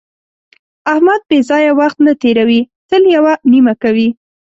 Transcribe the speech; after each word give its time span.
احمد 0.93 1.21
بې 1.29 1.37
ځایه 1.49 1.71
وخت 1.79 1.97
نه 2.05 2.13
تېروي، 2.21 2.61
تل 2.89 3.01
یوه 3.15 3.33
نیمه 3.51 3.73
کوي. 3.83 4.09